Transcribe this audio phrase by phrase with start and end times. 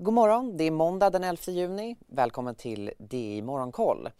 [0.00, 1.96] God morgon, det är måndag den 11 juni.
[2.06, 4.10] Välkommen till DI Morgonkoll.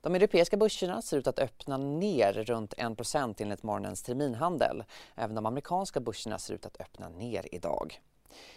[0.00, 4.84] De europeiska börserna ser ut att öppna ner runt 1% enligt morgonens terminhandel.
[5.14, 8.00] Även de amerikanska börserna ser ut att öppna ner idag.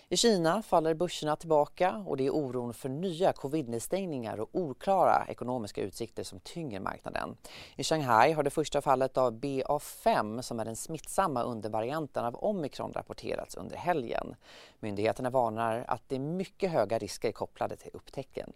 [0.10, 5.82] I Kina faller börserna tillbaka och det är oron för nya covid-nedstängningar och oklara ekonomiska
[5.82, 7.38] utsikter som tynger marknaden.
[7.76, 12.94] I Shanghai har det första fallet av BA5 som är den smittsamma undervarianten av omikron
[12.94, 14.36] rapporterats under helgen.
[14.80, 18.54] Myndigheterna varnar att det är mycket höga risker kopplade till upptäcken.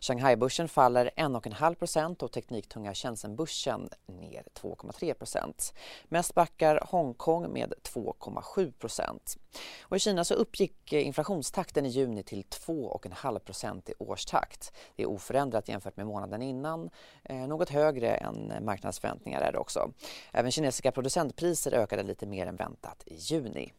[0.00, 5.72] Shanghai-börsen faller 1,5% och tekniktunga Shenzhen-börsen ner 2,3
[6.08, 9.38] Mest backar Hongkong med 2,7%
[9.82, 14.72] och I Kina så uppgick Eh, inflationstakten i juni till 2,5% i årstakt.
[14.96, 16.90] Det är oförändrat jämfört med månaden innan.
[17.24, 19.92] Eh, något högre än marknadsförväntningar är det också.
[20.32, 23.72] Även kinesiska producentpriser ökade lite mer än väntat i juni.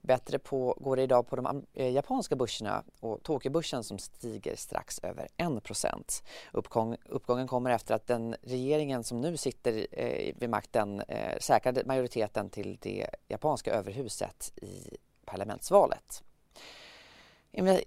[0.00, 4.98] Bättre på går det idag på de eh, japanska börserna och Tokyobörsen som stiger strax
[4.98, 11.00] över 1 Uppgång, Uppgången kommer efter att den regeringen som nu sitter eh, vid makten
[11.00, 16.22] eh, säkrade majoriteten till det japanska överhuset i parlamentsvalet.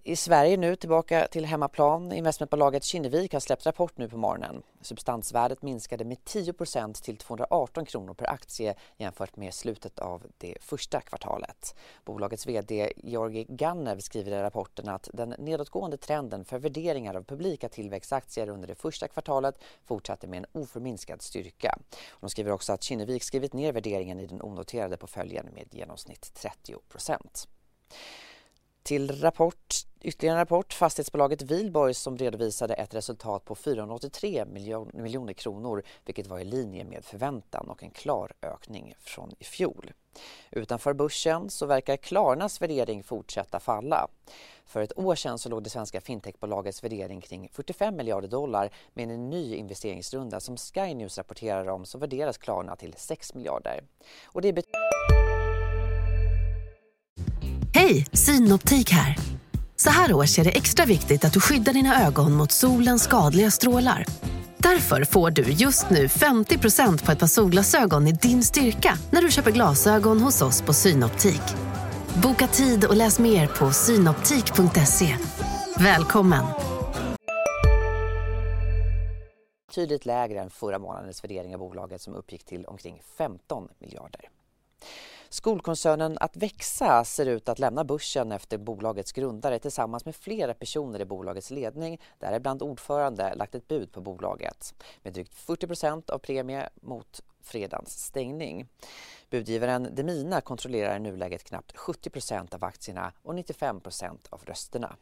[0.03, 2.11] I Sverige nu tillbaka till hemmaplan.
[2.11, 4.63] Investmentbolaget Kinnevik har släppt rapport nu på morgonen.
[4.81, 11.01] Substansvärdet minskade med 10% till 218 kronor per aktie jämfört med slutet av det första
[11.01, 11.75] kvartalet.
[12.05, 17.69] Bolagets vd Georgi Gannev skriver i rapporten att den nedåtgående trenden för värderingar av publika
[17.69, 21.77] tillväxtaktier under det första kvartalet fortsatte med en oförminskad styrka.
[22.19, 26.75] De skriver också att Kinnevik skrivit ner värderingen i den onoterade portföljen med genomsnitt 30
[28.83, 35.33] till rapport, ytterligare en rapport, fastighetsbolaget Wihlborgs som redovisade ett resultat på 483 miljon, miljoner
[35.33, 39.91] kronor vilket var i linje med förväntan och en klar ökning från i fjol.
[40.51, 44.07] Utanför börsen så verkar Klarnas värdering fortsätta falla.
[44.65, 49.11] För ett år sedan så låg det svenska fintechbolagets värdering kring 45 miljarder dollar med
[49.11, 53.83] en ny investeringsrunda som Sky News rapporterar om så värderas Klarna till 6 miljarder.
[54.25, 54.53] Och det
[57.83, 59.17] Hej, Synoptik här.
[59.75, 63.51] Så här års är det extra viktigt att du skyddar dina ögon mot solens skadliga
[63.51, 64.05] strålar.
[64.57, 69.31] Därför får du just nu 50% på ett par solglasögon i din styrka när du
[69.31, 71.41] köper glasögon hos oss på Synoptik.
[72.23, 75.17] Boka tid och läs mer på synoptik.se.
[75.77, 76.45] Välkommen!
[79.75, 84.29] Tydligt lägre än förra månadens värdering av bolaget som uppgick till omkring 15 miljarder.
[85.33, 90.99] Skolkoncernen Att växa ser ut att lämna börsen efter bolagets grundare tillsammans med flera personer
[90.99, 96.69] i bolagets ledning, däribland ordförande, lagt ett bud på bolaget med drygt 40% av premie
[96.81, 98.67] mot fredagens stängning.
[99.29, 104.95] Budgivaren Demina kontrollerar i nuläget knappt 70% av aktierna och 95% av rösterna.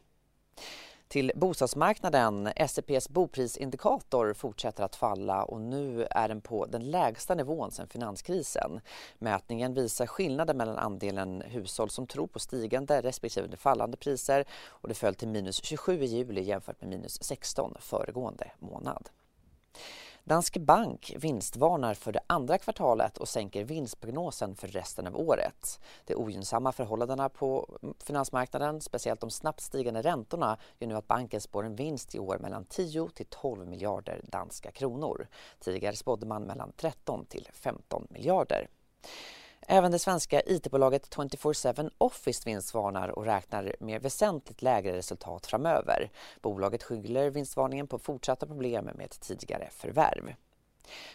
[1.12, 2.48] Till bostadsmarknaden.
[2.68, 8.80] SCPs boprisindikator fortsätter att falla och nu är den på den lägsta nivån sedan finanskrisen.
[9.18, 14.94] Mätningen visar skillnaden mellan andelen hushåll som tror på stigande respektive fallande priser och det
[14.94, 19.08] föll till minus 27 i juli jämfört med minus 16 föregående månad.
[20.24, 25.80] Danske Bank vinstvarnar för det andra kvartalet och sänker vinstprognosen för resten av året.
[26.04, 31.64] De ogynnsamma förhållandena på finansmarknaden, speciellt de snabbt stigande räntorna, gör nu att banken spår
[31.64, 35.28] en vinst i år mellan 10 till 12 miljarder danska kronor.
[35.60, 38.68] Tidigare spådde man mellan 13 till 15 miljarder.
[39.66, 46.10] Även det svenska IT-bolaget 24-7 Office vinstvarnar och räknar med väsentligt lägre resultat framöver.
[46.40, 50.34] Bolaget skyller vinstvarningen på fortsatta problem med ett tidigare förvärv.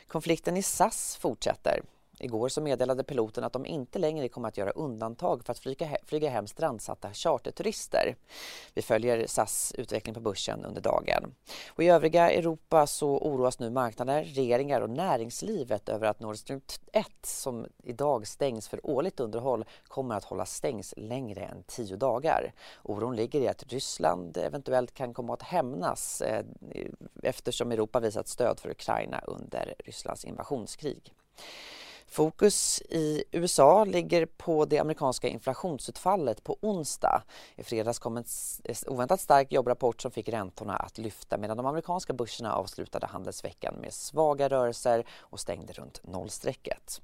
[0.07, 1.81] Konflikten i SAS fortsätter.
[2.19, 5.97] Igår så meddelade piloten att de inte längre kommer att göra undantag för att flyga,
[6.05, 8.15] flyga hem strandsatta charterturister.
[8.73, 11.33] Vi följer SAS utveckling på börsen under dagen.
[11.69, 16.61] Och I övriga Europa så oroas nu marknader, regeringar och näringslivet över att Nord Stream
[16.91, 22.53] 1 som idag stängs för årligt underhåll kommer att hålla stängs längre än tio dagar.
[22.83, 26.45] Oron ligger i att Ryssland eventuellt kan komma att hämnas eh,
[27.23, 31.13] eftersom Europa visat stöd för Ukraina under Rysslands invasionskrig.
[32.09, 37.23] Fokus i USA ligger på det amerikanska inflationsutfallet på onsdag.
[37.55, 38.23] I fredags kom en
[38.87, 43.93] oväntat stark jobbrapport som fick räntorna att lyfta medan de amerikanska börserna avslutade handelsveckan med
[43.93, 47.01] svaga rörelser och stängde runt nollstrecket.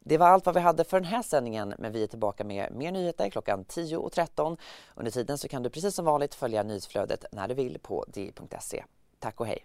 [0.00, 2.72] Det var allt vad vi hade för den här sändningen men vi är tillbaka med
[2.72, 4.56] mer nyheter klockan 10.13.
[4.94, 8.84] Under tiden så kan du precis som vanligt följa nyhetsflödet när du vill på di.se.
[9.18, 9.64] Tack och hej!